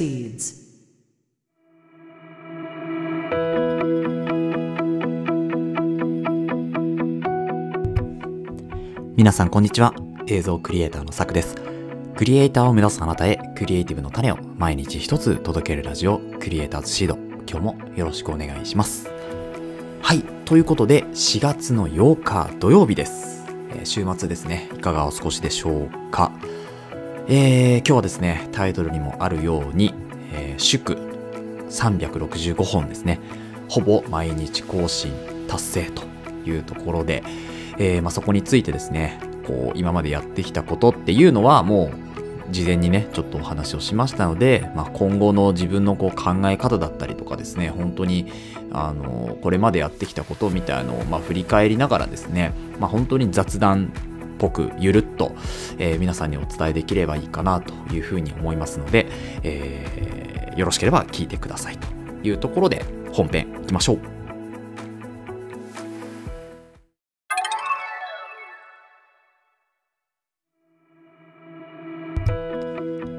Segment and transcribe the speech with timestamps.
[0.00, 0.60] proceeds.
[9.16, 9.92] 皆さんこんにちは。
[10.26, 11.56] 映像クリエイターのさくです。
[12.16, 17.18] クリエイターを目指すあなたへクリエイティブの種を毎日一つ届けるラジオクリエイターズシード。
[17.46, 19.10] 今日もよろしくお願いします。
[20.00, 20.22] はい。
[20.46, 23.44] ということで4月の8日土曜日です、
[23.74, 24.70] え週末ですね。
[24.74, 26.32] いかがお過ごしでしょうか。
[27.32, 29.94] えー、今日はですねタイトルにもあるように、
[30.32, 30.96] えー祝
[31.70, 33.20] 365本ですね。
[33.68, 35.12] ほぼ毎日更新
[35.46, 36.02] 達成と
[36.44, 37.22] いうところで、
[37.78, 41.92] えーまあ、そこについてですねこう今までやってきたことっていうのはも
[42.48, 48.26] う事前にねちょっとお話をしましたので、まあ、今後の自分のこう考え方だったりとかですね本当に
[48.72, 53.92] あのこれまでやってきたことみたいなのを、まあ、振り返りながらですね、まあ、本当に雑談
[54.40, 55.32] ぽくゆるっと、
[55.78, 59.06] えー皆さんにお伝えできればいいかなというふうに思いますので、
[59.42, 61.86] えーよろしければ聞いてくださいと
[62.24, 63.98] いうところで本編いきましょう。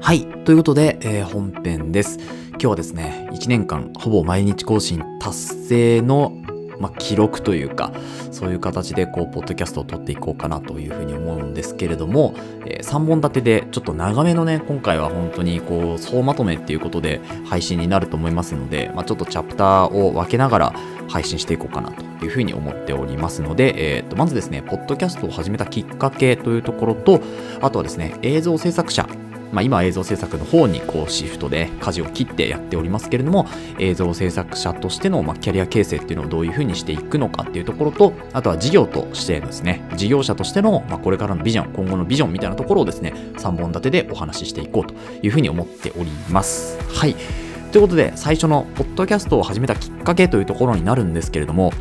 [0.00, 0.26] はい。
[0.44, 2.18] ということで、えー本編です。
[2.50, 6.32] 今日はですね、1年間ほぼ毎日更新達成の、
[6.78, 7.92] まあ、記録というか、
[8.30, 12.34] そういう形でこう、ポッドキャストを撮っていこうかなというふうに思うんですけれども、
[12.66, 20.74] え3本立てでちょっと長めのね、今回は本当にこう、総まとめっていうことで配信になると思いますので、まあ、ちょっとチャプターを分けながら
[21.08, 27.20] 配信していこうかなというふうに思っておりますので、えーと、まずですね、ポッドキャストを始めたきっかけというところと、
[27.60, 29.06] あとはですね、映像制作者
[29.52, 33.46] まあ、今映像制作の方にこうシフトで舵を切ってやっておりますけれども
[33.78, 46.78] 映像制作者としてのまキャリア形成っていうのをどういうふうにしていくのかっていうところとあとは事業としてですね事業者としてのまこれからのビジョン今後のビジョンみたいなところをですね3本立てでお話ししていこうというふうに思っております。
[46.88, 47.14] はい。
[47.70, 51.72] ということで最初のポッドキャストを始めたきっかけというところになるんですけれども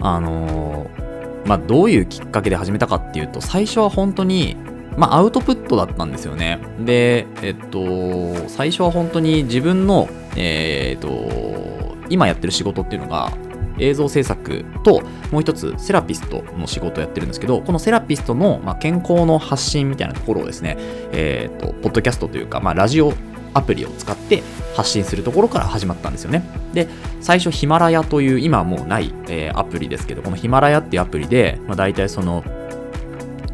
[0.00, 1.12] あのー
[1.46, 4.56] まあどういうきっかけで始めたかっていうと最初は本当に
[4.96, 6.60] まあ、アウトプットだったんですよね。
[6.80, 13.32] で、えっと、最初は本当に自分の、えーっと、今やってる仕事っていうのが、
[13.78, 20.76] 映像制作と、もう一つ、セラピストの仕事をやってるんですけど、このセラピストの、まあ、健康の発信みたいなところをですね、
[21.12, 23.14] えーっと、ポッドキャストというか、まあ、ラジオ
[23.54, 24.42] アプリを使って
[24.76, 26.42] 発信するところから始まったんですよね。
[26.74, 26.88] で、
[27.20, 32.44] 最初ヒマラヤという、今はもうない、えーアプリですけど、このヒマラヤっていうアプリで、まあ、大体その、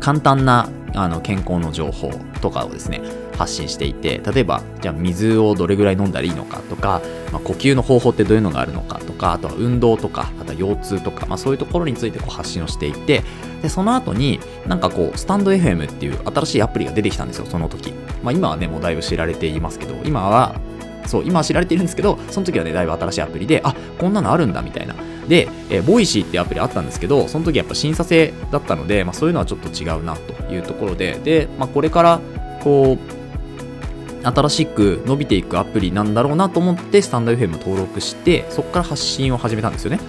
[0.00, 2.10] 簡単なあの健康の情報
[2.40, 3.00] とかをですね
[3.36, 7.00] 発信していて例えばじゃあ水をどれぐらい飲んだらいいのかとか、
[7.32, 13.22] まあ、呼吸の方法ってどういうのがあるのかとかあとは運動とかあとは腰痛とか、まあ、そういうところについてこう発信をしていて
[13.62, 17.92] でその後になんかこうスタンド FM っていう新しいアプリが出てきたんですよその時、
[18.22, 20.60] まあ、今はねもうだいぶ知られていますけど今は
[21.06, 24.94] そう今は知られているんですけどその時はねだいぶ新しいアプリであこんなのあるんだみたいな。
[25.28, 32.20] で、えーボイシーってアプリあったんですけど、その時やっぱ審査制だったので、まあ、そういうのはちょっと違うなというところで、で、まあ、これから、
[32.62, 40.00] こう、新しく伸びていくアプリなんだろうなと思って、スタンド FM 登録して、そこから発信を始めたんですよね。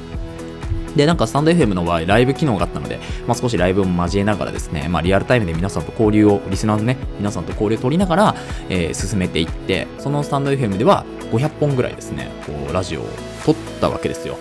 [0.96, 8.36] で、なんかスタンド FM の場合、ライブ機能があったので、まあ、少しライブを交えながらですね、まあ、リアルタイムで皆さんと交流を、リスナーのね、皆さんと交流を取りながら、
[8.69, 13.09] えー進めていって、そのスタンド FM では500本ぐらいですね、こう、ラジオを
[13.46, 14.38] 撮ったわけですよ。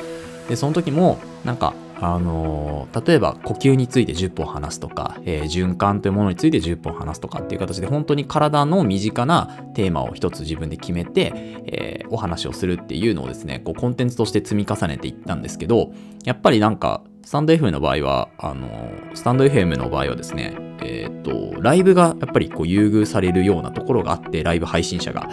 [0.48, 11.32] で、その時も、なんか、あのー例えば呼吸について10本話すとか、えー循環というものについて10本話すとかっていう形で本当に体の身近なテーマを一つ自分で決めて、
[11.66, 15.92] えーお話をするっていうのをですね、こうコンテンツとして積み重ねていったんですけど、
[16.24, 25.28] やっぱりなんか、スタンド FM の場合は、あのスタンド FM の場合はですね、えっと、ライブがやっぱりこう優遇されるようなところがあって、ライブ配信者が。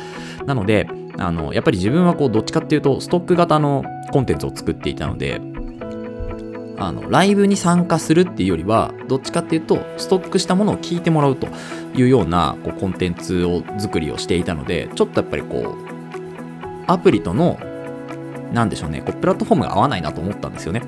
[0.45, 5.41] なので、あの、やっぱり自分はこう、どっちかっていうと、ストック型のコンテンツを作っていたので、
[6.77, 11.47] あの、ライブに参加するっていうよりは、どっちかっていうと、ストックしたものを聞いてもらうと
[11.95, 15.85] いうような、こう、コンテンツを作りをしていたので、ちょっとやっぱりこう、
[16.87, 17.59] アプリとの、
[18.53, 20.81] なんでしょうね、こう、プラットフォームが合わないなと思ったんですよね。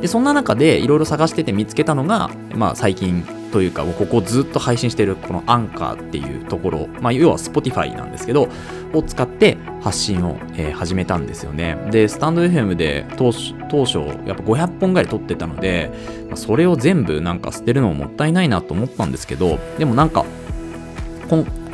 [0.00, 8.48] で、そんな中でいろいろ探してて見つけたのが、まあ最近というか、ここずっと配信してるこのアンカーっていうところ、まあ要は Spotify なんですけど、
[8.94, 11.76] を使って発信を、えー始めたんですよね。
[11.90, 15.90] で、スタンド FM で当初、当初やっぱ500本ぐらい撮ってたので、
[16.28, 20.24] まあそれを全部なんか捨てるのももったいないなと思ったんですけど、でもなんか、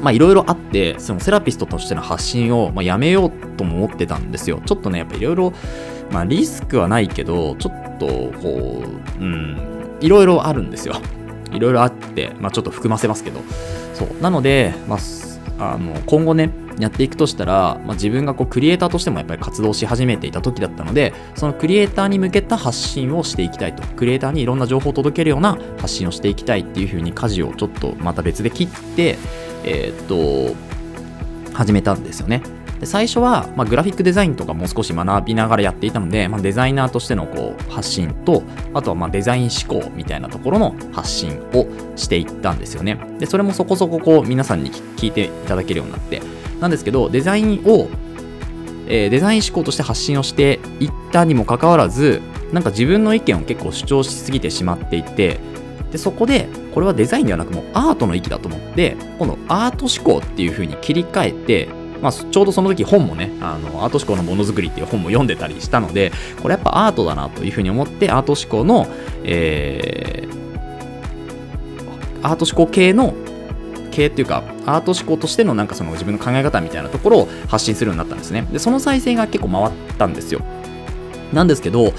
[0.01, 4.61] まあいろいろあって、そのセラピストとしての発信を、まあ、やめようとも思ってたんですよ。
[4.65, 5.53] ちょっとね、やっぱいろいろ、
[6.11, 8.07] まあリスクはないけど、ちょっと
[8.41, 8.85] こ
[9.19, 9.59] う、うん、
[10.01, 10.95] いろいろあるんですよ。
[11.53, 13.41] いろいろあって、まあちょっと含ませますけど。
[13.95, 14.23] そう。
[14.23, 14.97] なので、ま
[15.59, 16.51] あ、あの、今後ね、
[16.83, 23.83] やっていくとしたら、まあ、自分がこうクリエイターとしてもやっぱり活動し始めていた時だったのでそのクリエイターに向けた発信をしていきたいと。
[23.97, 29.19] クリエイターにいろんな情報を届けるような発信をしていきたいっていう風に舵をちょっとまた別で切って
[29.65, 30.57] えー、っと
[31.53, 32.43] 始めたんですよね。
[32.81, 38.43] で最初は、まあ、グラフィックデザインとかも少し学びながらやっていたので、まあ、デザイナーとしてのこう発信と
[38.73, 41.67] あとはまデザイン思考みたいなところの発信を
[41.97, 42.99] していったんですよね。
[43.19, 46.23] でそれもそこそここう皆さんに聞いていただけるようになって
[46.61, 47.89] なんですけどデザインを、
[48.87, 52.21] えー、デザイン思考として発信をしていったにもかかわらず
[52.53, 55.39] なんか自分の意見を結構主張しすぎてしまっていて
[55.93, 68.87] でそこでこれはデザインではなくもうアートの域だと思って今度アート思考っていう風に切り替えてまあ、ちょうどその時本もね、あの、アート思考のものづくりっていう本も読んでたりしたので、これやっぱアートだなというふうに思って、アート思考の、
[69.23, 70.31] えー、
[72.27, 73.15] アート思考系の
[74.01, 78.47] 系っていうか、アート思考としてのなんかその自分の考え方みたいなところを発信するようになったんですね。
[78.51, 80.41] で、その再生が結構回ったんですよ。
[81.33, 81.93] なんですけど、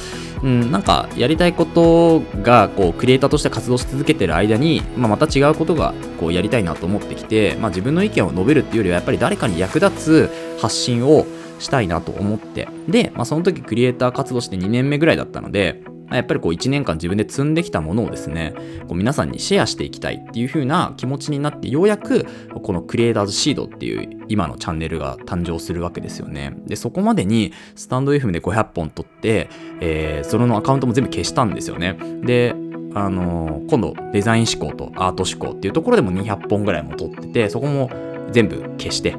[0.44, 11.26] うん、なんかやりたいことがこうクリエイターとして活動し続けてる間に、まあ、また違うことがこうやりたいなと思ってきて、まあ、自分の意見を述べるっていうよりはやっぱり誰かに役立つ発信を
[11.60, 15.84] したいなと思ってで、まあ、その時クリエイター活動して2年目ぐらいだったので
[16.16, 18.54] やっぱりこう1年間自分で積んできたものをですね、
[18.88, 22.26] こう皆さんにシェアしていきたいっていう風な気持ちになって、ようやく
[22.62, 26.54] このクリエイターズシードっていう今のチャンネルが誕生するわけですよね。
[26.66, 29.50] で、そこまでにスタンド FM で500本撮って、
[29.80, 31.98] えー、そのアカウントも全部消したんですよね。
[32.24, 32.56] で、
[32.94, 37.90] あのー、今度デザイン思考とアート思考っていうところでも200本ぐらいも撮ってて、そこも
[38.32, 39.16] 全部消して、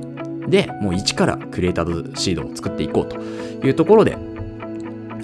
[0.49, 3.17] で、もう一からクリエイターズシードを作っていこうと
[3.67, 4.17] いうところで、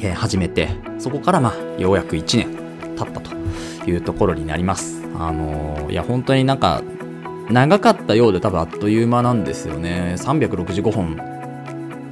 [0.01, 0.69] えー、始めて、
[0.99, 2.57] そこからまあ、ようやく1年
[2.97, 3.35] 経ったと
[3.89, 5.03] いうところになります。
[5.19, 6.83] あのー、いや、本当になんか、
[7.51, 10.15] 長かったようで多分あっという間なんですよね。
[10.19, 11.17] 365本、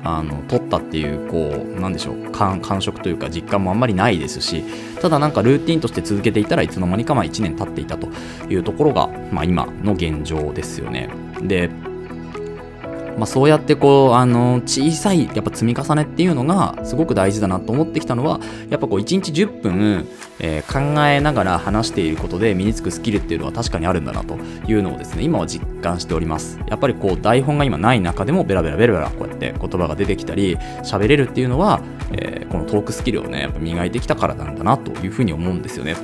[0.03, 4.65] あの、撮ったっていう、こう、なんでしょう、感触というか実感もあんまりないですし、
[5.01, 8.09] ただなんかルーティンとして続けていたらいつの間にかまあ1年経っていたと
[8.49, 11.11] いうところが、まあ今の現状ですよね。
[11.43, 11.71] で、
[13.17, 20.07] まあ、そうやってこうあの小さいやっぱ積み重ねっていうのがすごく大事だなと思ってきたのはやっぱこう1日10分、
[20.39, 24.37] えー、考えながら話していることで身につくスキルっていうのは確かにあるんだなと
[24.69, 26.59] いうのをですね今は実感しております。
[26.69, 31.81] やっぱりこう台本が今ない中でもベラベラベラベラこうやって言葉が出てきたり喋れるっていうのは、
[32.13, 35.97] えー、このトークスキルをねやっぱ磨いてきたからなんだなというふうに思うんですよね。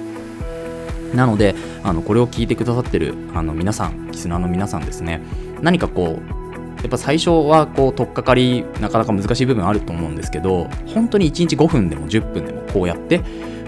[1.14, 5.20] なのであのこれを聞いてくださってるあの皆さんリスナーの皆さんですね。
[5.60, 6.41] 何かこう
[6.87, 13.20] っぱ最初はこう取っかかりなかなか難しい部分あると思うんですけど本当に1日5分でも10分でもこうやって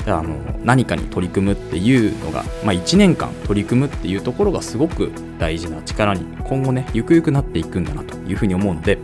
[0.07, 8.99] あの何かに取り組むっていうのが、まあ、1年間取り組むっていうところがすごく大事な力に今後ねゆくゆくなっていくんだなというふうに思うので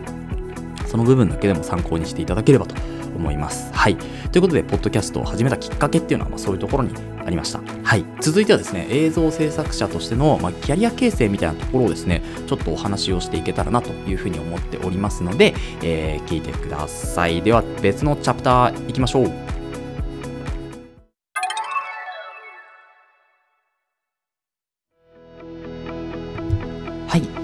[0.85, 2.75] その部分だけでも参考にしていただければと
[3.21, 3.71] 思います。
[3.73, 3.95] はい。
[3.95, 6.93] ということで、ポッドキャストを始めたきっかけっていうのは、まあ、そういうところに
[7.25, 7.61] ありました。
[7.83, 8.05] はい。
[8.19, 15.53] 続いてはですね、映像制作者としての、まあ、キャリア形成みたいなところをですね、ちょっとお話をしていけたらなというふうに思っておりますので、
[15.83, 17.41] えー、聞いてください。
[17.41, 19.50] では、別のチャプター行きましょう。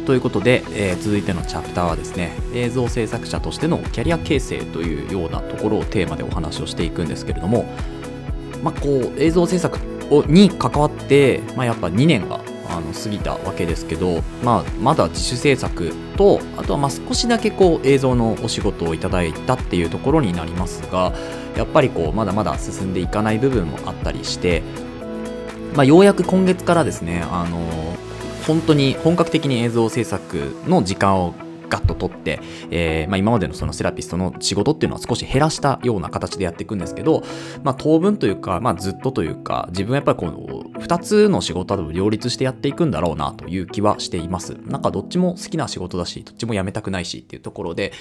[0.07, 7.65] ということで、えー、続いてのチャプターはですね、映像制作者としてのキャリア形成というようなところをテーマでお話をしていくんですけれども、
[8.63, 9.77] まあ、こう、映像制作
[10.09, 21.13] をに関わって、まあ、やっぱ2年があの過ぎたわけですけど、まあ、まだ自主制作とあとはま少しだけこう映像のお仕事をいただいたっていうところになりますが
[21.57, 24.63] やっぱりこうまだまだ進んでいかない部分もあったりして、
[25.75, 27.97] まあ、ようやく今月からですねあの
[28.47, 31.35] 本当に本格的に映像制作の時間を
[31.69, 32.39] ガッと取って、
[32.71, 37.23] えーまあ、今までのそのセラピストの仕事っていうのは少し減らしたような形でやっていくんですけど、
[37.63, 40.31] まあ、当分というか、まあ、ずっとというか自分はやっぱりこの
[40.79, 44.55] 2つの仕事と両立してやっていくんだろうなという気はしています。
[44.65, 47.91] なんかどっちも好きな仕事だしどっちも辞めたくないしっていうところで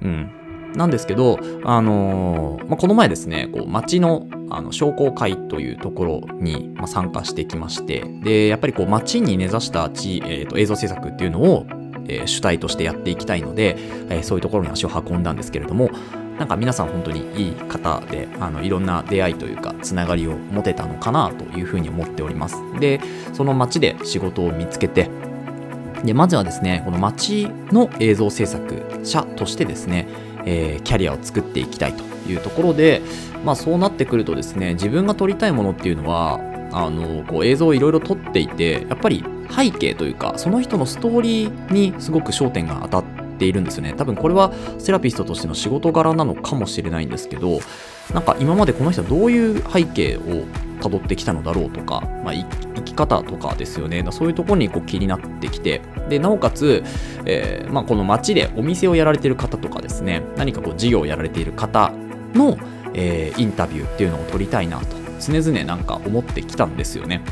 [0.00, 0.47] うん。
[0.74, 11.66] なんですけど、あのー、まあ、この前ですね、こう町のあの商工会というところに、参加してきまして、で、やっぱりこう町に根ざした地、えーと、映像制作っていうのを、
[12.08, 13.76] えー、主体としてやっていきたいので、
[14.08, 15.90] えー、そういうところに足を運んだんですけれども、
[16.38, 22.56] なんか皆さん本当にいい方で、あのいろんな出会いというか、つながりを持てたのかなというふうに思っております。
[22.80, 23.00] で、
[23.34, 25.10] その町で仕事を見つけて、
[26.04, 30.06] で、まずはですね、この町の映像制作者としてですね、
[30.48, 33.02] えー、キャリアを作っていきたいというところで、
[33.44, 36.40] まあ、そうなってくるとですね自分が撮りたいものっていうのは
[36.72, 43.04] あのこう映像をいろいろ撮っていてやっぱり背景というかその人のストーリーにすごく焦点が当たっ
[43.38, 43.94] っているんですよね。
[43.96, 47.60] 多分これはセラピストとしての仕事柄なのかもしれないんですけど、
[48.12, 50.46] なんか今までこの人はどういう背景を
[50.80, 54.04] 辿ってきたのだろうとか、まあ、生き方とかですよね。
[54.10, 56.84] そういうところにこう気になってきて、で、なおかつ、
[57.26, 61.92] えー、まあ、この街でお店をやられている方とかですね、何かこう事業をやられている方
[62.34, 62.56] の、
[62.94, 67.22] えー、インタビューっていうのを取りたいなと、常々なんか思ってきたんですよね。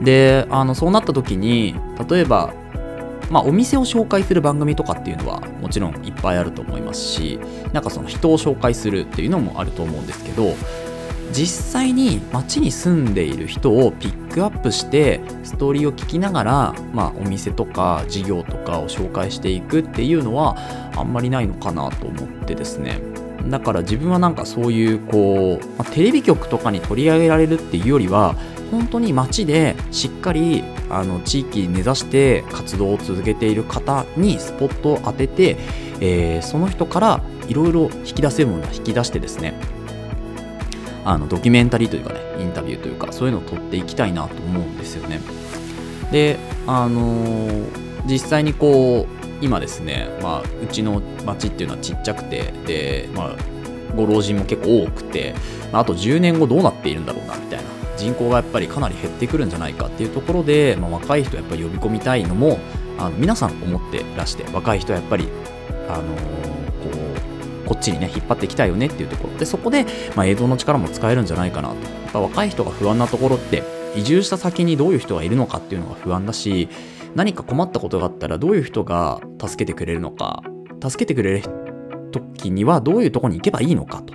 [0.00, 1.74] で、あの、そうなった時に、
[2.08, 2.54] 例えば、
[3.30, 7.38] まあ、お店を紹介する番組とかっていうのはもちろんいっぱいあると思いますし
[7.72, 10.54] なんかその人を紹介するっていうのもあると思うんですけど
[11.32, 20.56] 実際に街に住んでいる人をピックアップしてストーリーを聞きながら、まあ、お店とか事業とかを紹介していくっていうのは
[20.94, 23.00] あんまりないのかなと思ってですね。
[23.48, 28.36] だから自分はなんかそういうこう、まあ、テレビ局とかに取り上げられるっていうよりは
[28.72, 35.58] 本当に街でしっかりあの地域に根ざして活動を続けている方にスポットを当てて、
[36.00, 39.60] えー、その人からいろいろ引き出せるものを引き出してですね
[41.04, 45.20] あのドキュメンタリーというかねインタビューというかそういうのを撮っていきたいなと思うんですよね。
[46.10, 47.66] であのー、
[48.06, 53.36] 実際にこう今ですね、まあ、うちの町っていうのはちっちゃくてで、まあ、
[53.96, 55.34] ご老人も結構多くて、
[55.72, 62.58] まあ、あと10年後どうなっているんだろうなみたいな人口がやっぱりかなり減ってくるんじゃないかっていうところで、まあ、若い人やっぱり呼び込みたいのも
[62.98, 65.28] あの皆さん思ってらして若い人はやっぱり
[65.88, 66.90] あのー、こ
[67.64, 69.38] うこっちにね引っ張っていきたいよねっていうところ。
[69.38, 71.74] でそこで、まあ、映像の力も使えるんじゃないかなと。
[71.74, 73.62] やっぱ若い人が不安なところって
[73.94, 76.68] 移住した先にどういう人がいるのかっていうのが不安だし
[77.14, 80.42] 何か困ったことがあったらどういう人が助けてくれるのか
[80.82, 81.42] 助けてくれる
[82.10, 84.14] 時にはどういうとこに行けばいいのかと。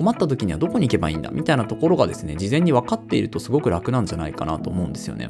[0.00, 5.28] 困った時にはどこに行けばいいんだみたいなところがですね事前に分かっているとすごく楽なんじゃないかなと思うんですよね。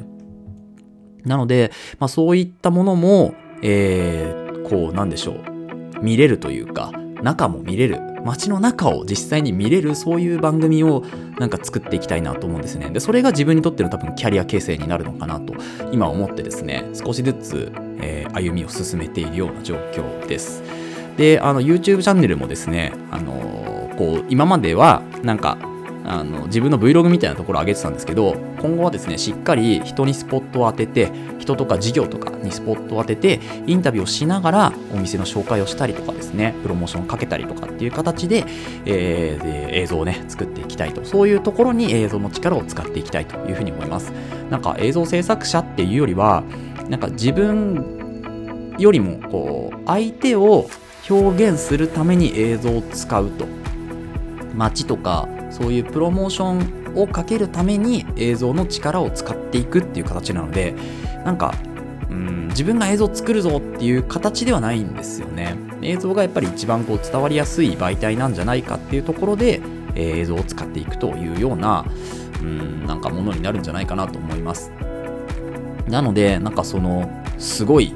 [1.25, 6.01] なので、まあ、そういったものも、えー、こうなんでしょう。
[6.01, 7.99] 見れるというか中も見れる。
[8.23, 11.03] 街の中を実際に見れるそういう番組を
[11.37, 12.89] なんか作っていきたいなと思うんですね。
[12.91, 15.53] でそれが自分にとっての多分キャリア形成になるのかなと
[15.91, 20.63] 今思ってですね少しずつ、えー、歩みを進めているような状況です。
[21.17, 25.59] であの YouTube チャンネルもですねあのー、こう今まではなんか
[26.03, 38.45] あの自分の Vlog みたいなところを上げてたんですけど今後はですねしっかり人にスポットを当てて人とか事業とかにスポットを当ててインタビューをしながらお店の紹介をしたりとかですねプロモーションをかけたりとかっていう形で,、
[38.87, 41.05] えー、で映像をね作っていきたいと。
[41.05, 44.11] そういうところに映像の力を使っていきたいというふうに思います。
[44.49, 46.43] なんか映像制作者っていうよりは
[46.89, 50.67] なんか自分よりもこう相手を
[51.07, 53.60] 表現するために映像を使うと。
[54.55, 60.75] 街とかそういうプロモーションをかけるために映像の力を使っていくっていう形なので
[61.25, 61.53] なんか
[62.09, 65.55] うん自分が映像を作るぞっていう形ではないんですよね。
[65.81, 69.61] 映像がやっぱり一番こう伝わりやすい媒体なんじゃないかっていうところで、
[69.95, 71.85] えー、映像を使っていくというような
[72.41, 74.71] うんなんかものになるんじゃないかなと思います。
[75.87, 77.93] なのでなんかそのすごい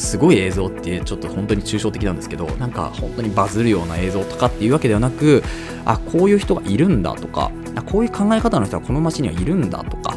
[0.00, 5.42] すごい映像ってちょっと本当に抽象的なんですけどなんか本当にバズるような映像とかっていうわけではなく
[5.84, 7.52] あこういう人がいるんだとか
[7.84, 10.16] こういう考え方の人はこの街にはいるんだとか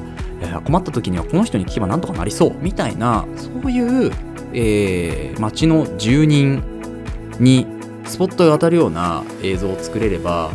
[0.63, 4.11] 困った時にはこの人に聞けばなんとかなりそうみたいなそういう、
[4.53, 6.63] えー、街の住人
[7.39, 7.67] に
[8.05, 10.51] スポットが当たるような映像を作れれば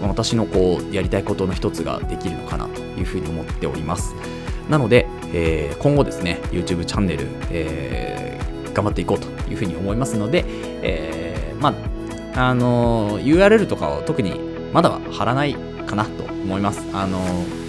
[0.00, 4.14] 私のこうやりたいことの一つができるのかなというふうに思っております。
[4.68, 10.44] なので、えー、今後ですね YouTube チャンネル、えー、頑張っていこうというふうに思いますので、
[10.82, 11.74] えー、ま
[12.34, 14.38] ああの URL とかを特に
[14.72, 15.54] まだは貼らない
[15.86, 16.82] かなと思います。
[16.92, 17.18] あの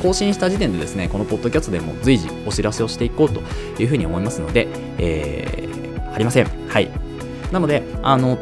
[0.02, 3.42] 更新した時点でですね、このポッドキャストでも随時お知らせをしていこうと
[3.82, 6.46] いうふうに思いますので、えー、ありません。
[6.68, 6.90] はい。
[7.52, 8.38] なので、あの、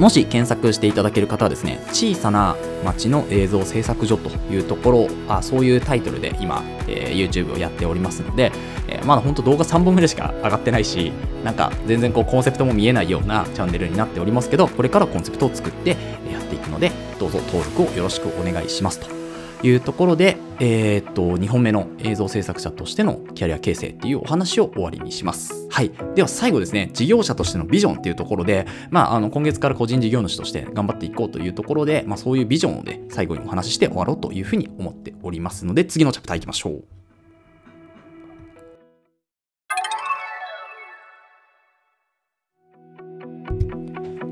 [0.00, 8.50] もし検索していただける方はですね、小さな町の映像制作所というところ、あそういうタイトルで今、えー、YouTube をやっておりますので、
[8.88, 11.12] えー、まだ本当動画3本目でしか上がってないし、
[11.44, 15.96] なんか全然こうコンセプトも見えないようなチャンネルになっておりますけど、これからコンセプトを作ってや
[16.40, 19.19] っていくので、どうぞ登録をよろしくお願いしますと。
[19.62, 25.68] いうところで、えー、っと、2本目の映像制作者としてのキャリア形成っていうお話を終わりにします。
[25.70, 25.90] はい。
[26.14, 36.99] では最後ですね、事業者としてのビジョンっていうところで、まあ、あの、今月から個人事業主として頑張っていこうというところで、まあ、そういうビジョンをね、最後にお話しして終わろうというふうに思っておりますので、次のチャプター行きましょう。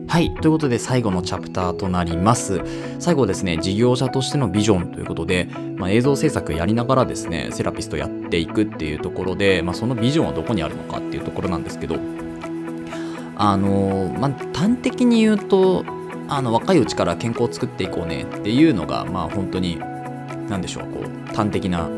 [0.09, 0.35] はい。
[0.35, 2.63] ということで、最後のチャプターとなります。
[2.99, 11.97] 最後ですね、事業者としてのビジョンということで、まあ、映像制作やりながらですね、セラピストやっていくっていうところで、まあ、そのビジョンはどこにあるのかっていうところなんですけど、
[13.37, 15.85] あのまあ、端的に言うと
[16.29, 19.79] あの若いうちから健康を作っていこうねっていうのがまあ本当に
[20.49, 21.89] 何でしょうこう端的な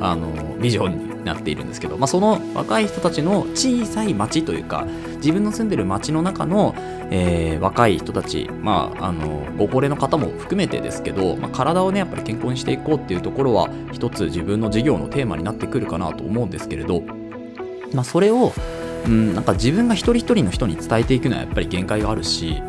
[0.00, 4.86] あのビジョンになっているんですけど、まあ、その若い人たちの小さい町というか
[5.20, 6.74] 自分の住んでる町の中の、
[7.10, 17.02] えー、若い人たち、まあ、あのご高齢の方も含めてですけど、まあ、体をねやっぱり健康にしていこうっていうところは一つ自分の事業のテーマになってくるかなと思うんですけれど、
[17.92, 18.52] まあ、それを
[19.06, 22.62] うん、なんか自分が一人一人の人に伝えていくのはやっぱり限界があるし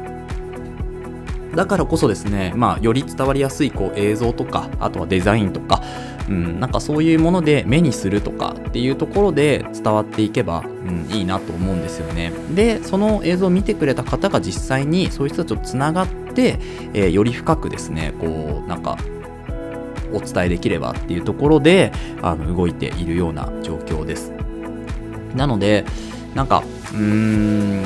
[1.55, 5.81] だからこそですね、まあ、より伝わりやすいこう映像とかあとはデザインとか、
[6.29, 12.31] うん、なんかそういうもので目にするとかっていうところで伝わっていけば、うん、いいなと思うんですよね。
[12.55, 16.59] でその映像を見てくれた方が実際にそういう人たちとつながって、
[16.93, 18.97] えー、より深くですねこうなんか
[20.13, 24.31] お伝えできればっていうところであの動いているような状況です。
[25.35, 25.85] なので
[26.35, 26.63] なんか
[26.93, 27.81] うーん、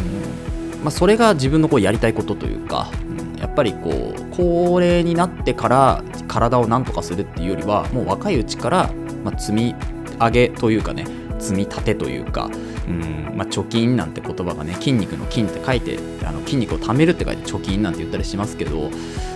[0.84, 2.90] まあ、それが自分のこうやりたいことというか、
[3.38, 8.90] やっぱりこう高齢になってから体をなんとかするっていうよりはもう若いうちから、
[9.24, 9.76] まあ、積み
[10.20, 11.06] 上げというかね
[11.40, 12.50] 積み立てというか、
[12.88, 18.90] うんまあ、貯金なんて言葉がね筋肉の筋って書いてあの筋肉を貯めるって書いて貯金なんて言ったりしますけど、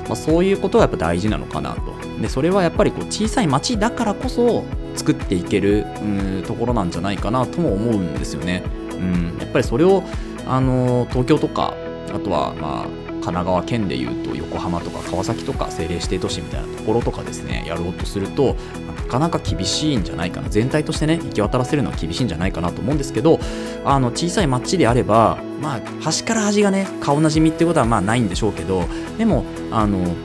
[0.08, 4.63] まあ、そういうことはやっぱ大事なのかなとでそれはやっぱりこう小さい町だからこそ
[4.96, 8.63] 作っていけるうんところなんじゃないかなとも思うんですよね。
[8.91, 10.03] うん、やっぱりそれを
[10.46, 11.74] あの東京とか
[12.13, 18.55] あとはまあ神奈川県でいうと横浜とか川崎とか政令指定都市みたいなところとかですねやろうとすると
[18.88, 20.50] なかなか厳しいんじゃないかな。
[20.50, 23.39] 全体としてね行き渡らせるのは厳しいんじゃないかなと思うんですけど
[23.86, 28.86] あの小さい町であればまあ端から端がね顔なじみってことはまあないんでしょうけど
[29.19, 30.15] でもあの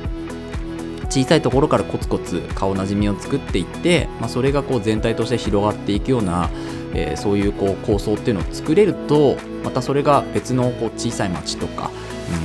[1.11, 6.51] 小さいところからコツコツ顔なじみを作っていって、まあ、それがこう全体として広がっていくような、
[6.95, 11.91] えー、そういうこう構想っていうのを作れるとまたそれが別のこう小さい町とか、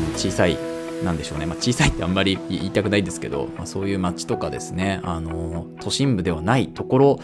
[0.08, 0.58] うん、小さい
[1.04, 7.20] なんでしょうね、まあ、小さいってあんまり言いたくないですけど、まあ、そういう町とかですね、あの都心部ではないところ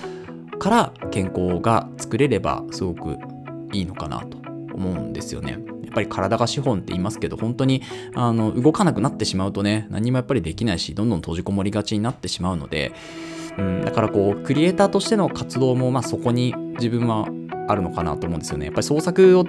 [0.59, 3.17] から健康が作れればすごく
[3.73, 4.37] いいのかなと
[4.73, 5.59] 思うんですよね。
[5.83, 7.81] やっぱり体が資本って言いますけど、本当に
[8.15, 12.93] あの動かなくなってしまうとね、何もやっぱりできないし、どんどん閉じこもりがちになってしまうので、
[13.57, 17.27] うん、だからこう、クリエイターとしての活動も、まあそこに自分は
[17.67, 18.65] あるのかなと思うんですよね。
[18.65, 19.45] やっぱり創作を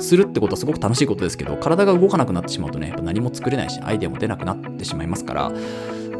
[0.00, 5.52] するってことはすごく楽しいことですけど、体が動かなくなってしまうとね、何も作れないし、アイデアも出なくなってしまいますから、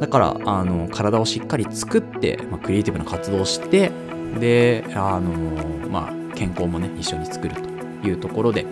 [0.01, 3.91] だから、あの、体をしっかり作って、まあ、クリエイティブな活動をして、
[4.39, 8.67] で、あの、まあ、健康もね、一緒に作るというところで、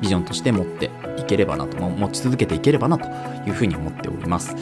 [0.00, 3.06] ビジョンとして持っていければなと、持ち続けていければなと
[3.46, 4.56] いうふうに思っております。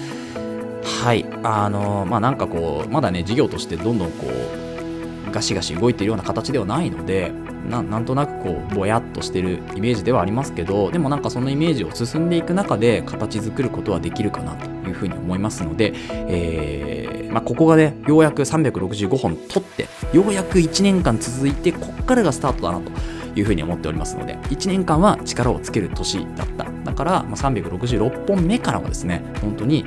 [1.03, 1.25] はい。
[1.45, 7.31] あのまあ、なんかこう、まだね、事業としてどんどんこう、ガシガシ動いているような形ではないので、
[7.69, 22.91] ななんとなくこうぼやっとしてるイメージではありますけどでもなんかそのイメージを進んでいく中で形作ることはできるかなというふうに思いますので、えーまあ、ここがねようやく365本取ってようやく1年間続いてこっからがスタートだなと
[23.39, 26.67] いうふうに思っておりますので、1年間は力をつける年だった。
[26.85, 29.85] だから、まあ、366本目からはですね、本当に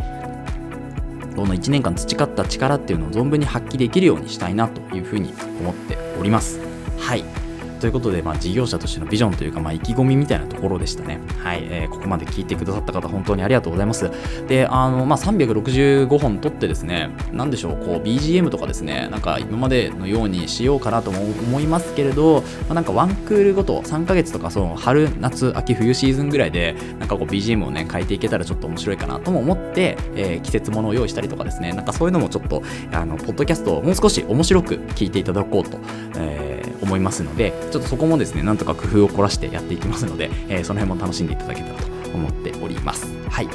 [1.35, 6.59] この1年間培った力っていうのを存分に発揮できるようにしたいなというふうに思っております。
[6.97, 7.40] はい。
[7.81, 11.19] ということで、まあ、事業者としてのビジョンというか、まあ、意気込みみたいなところでしたね。
[11.39, 14.11] はい、えー、ここまで聞いてくださった方、本当にありがとうございます。
[14.47, 35.79] で、あの、まあ、365本撮ってですね、なんでしょう、こう、BGM とかですね、なんか今までのようにしようかなとも思いますけれど、まあ、なんかワンクールごと、3ヶ月とか、その、春、夏、秋、冬シーズンぐらいで、なんかこう、BGM をね、変えていけたらちょっと面白いかなとも思って、えー、季節ものを用意したりとかですね、なんかそういうのもちょっと、あの、ポッドキャストをもう少し面白く聞いていただこうと、
[36.17, 43.07] えー、思いますので、ちょっとそこもですね、なんとか工夫を凝らしてやっていきますので、えー、その辺も楽しんでいただけたらと思っております。
[43.29, 43.47] はい。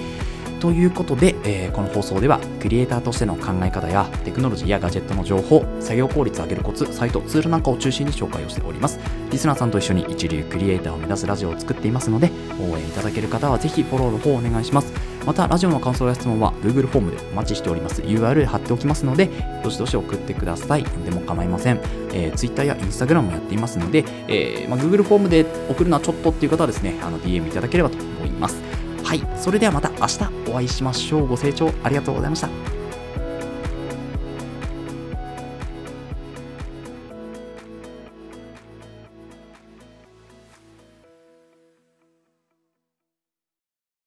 [0.60, 8.98] ということで、えー、この放送ではクリエイターとしての考え方やテクノロジーやガジェットの情報作業効率を上げるコツサイトツールなんかを中心に紹介をしております
[9.30, 14.92] リスナーさんと一緒に一流クリエイターを目指すラジオを作っていますので応援いただける方はぜひフォローの方をお願いします
[15.26, 18.00] またラジオの感想や質問は Google フォームでお待ちしております。
[18.00, 19.28] URL 貼っておきますので
[19.64, 20.84] どしどし送ってください。
[20.84, 21.80] 何でも構いません、
[22.12, 28.62] えー、Twitter や Instagram もやっていますので、えーまあ、Google フォームで送るのはちょっとっていう方はですねあの DM いただければと思います。
[29.02, 31.26] はい、それではまた明日お会いしましょう。
[31.26, 32.75] ご清聴ありがとうございました。